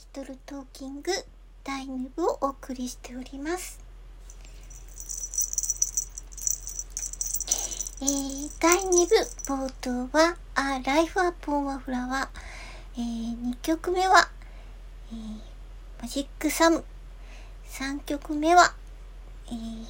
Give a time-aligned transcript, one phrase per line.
[0.00, 1.12] リトルトーキング
[1.62, 3.78] 第2部をお送りしております。
[8.00, 12.28] えー、第2部冒頭は、あ、 Life Upon a Flower。
[12.96, 14.30] えー、2曲目は、
[15.12, 16.82] えー、マジックサム。
[17.68, 18.72] 3曲目は、
[19.48, 19.86] えー、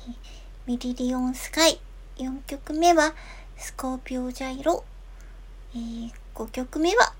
[0.66, 1.78] ミリリオンスカイ。
[2.16, 3.14] 4曲目は、
[3.56, 4.82] スコーピオジャイロ。
[5.72, 7.14] えー、5曲目は、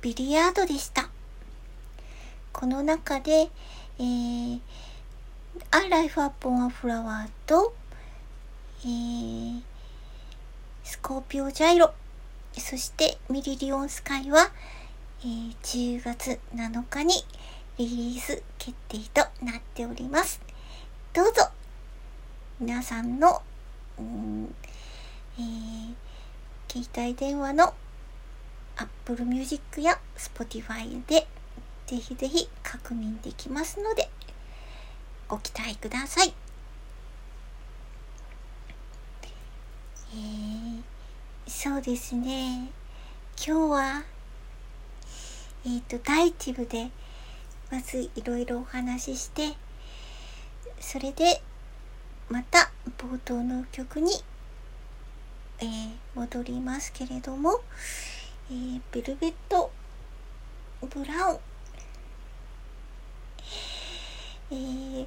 [0.00, 1.05] ビリヤードでした。
[2.58, 3.50] この中で、
[3.98, 4.60] えー、
[5.72, 7.74] A Life Upon a Flower と、
[8.82, 9.60] えー、
[10.82, 11.92] スコーピオジャイロ、
[12.54, 14.50] そしてミリリオンスカイは、
[15.20, 17.16] えー、10月7日に
[17.76, 20.40] リリース決定となっております。
[21.12, 21.50] どうぞ、
[22.58, 23.42] 皆さんの、
[23.98, 24.54] うん、
[25.38, 25.94] えー、
[26.72, 27.74] 携帯電話の
[28.78, 31.26] Apple Music や Spotify で
[31.86, 34.10] ぜひぜひ確認できますので、
[35.28, 36.34] ご期待ください。
[40.12, 40.82] えー、
[41.46, 42.70] そうですね。
[43.36, 44.04] 今日は、
[45.64, 46.90] えっ、ー、と、第一部で、
[47.70, 49.54] まずいろいろお話しして、
[50.80, 51.40] それで、
[52.28, 54.10] また冒頭の曲に、
[55.60, 57.60] えー、戻りますけれども、
[58.50, 59.70] えー、ベルベット
[60.90, 61.38] ブラウン
[64.48, 65.06] えー、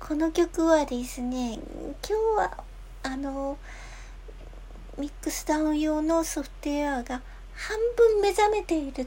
[0.00, 2.64] この曲はですね今日は
[3.04, 3.56] あの
[4.98, 7.22] ミックスダウン用のソフトウェアが
[7.54, 9.06] 半分目覚めている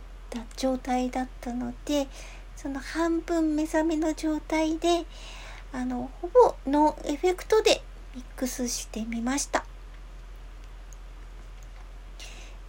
[0.56, 2.08] 状態だったので
[2.56, 5.04] その半分目覚めの状態で
[5.74, 7.82] あのほぼノンエフェクトで
[8.16, 9.66] ミックスしてみました、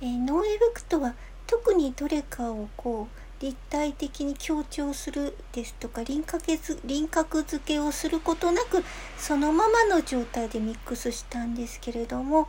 [0.01, 1.15] えー、ノンエフェクトは
[1.47, 6.41] 特にどれかをこう立体的に強調するですとか輪郭
[6.87, 8.83] 輪郭付けをすることなく
[9.19, 12.49] そのままの状態でミックスしたんですけれども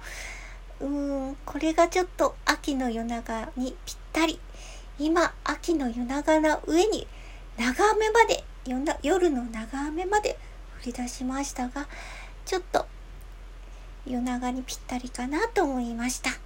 [0.79, 4.39] うーんこれがちょっと秋の夜長にぴったり
[4.97, 7.07] 今秋の夜長な上に
[7.57, 8.45] 長雨まで
[9.03, 10.37] 夜の長雨まで
[10.81, 11.89] 降り出しましたが
[12.45, 12.85] ちょっと
[14.07, 16.44] 夜長にぴったりかなと思いました。